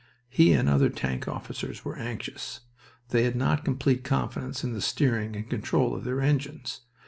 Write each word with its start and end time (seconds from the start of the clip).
He 0.29 0.51
and 0.53 0.67
other 0.67 0.89
tank 0.89 1.27
officers 1.27 1.85
were 1.85 1.95
anxious. 1.95 2.61
They 3.09 3.21
had 3.23 3.35
not 3.35 3.63
complete 3.63 4.03
confidence 4.03 4.63
in 4.63 4.73
the 4.73 4.81
steering 4.81 5.35
and 5.35 5.47
control 5.47 5.93
of 5.93 6.05
their 6.05 6.21
engines. 6.21 6.81